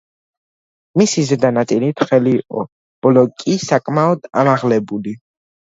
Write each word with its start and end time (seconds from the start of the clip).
მისი 1.01 1.25
ზედა 1.27 1.51
ნაწილი 1.59 1.91
თხელი 2.01 2.35
იყო, 2.39 2.67
ბოლო 3.05 3.27
კი 3.45 3.61
საკმაოდ 3.69 4.31
ამაღლებული. 4.45 5.21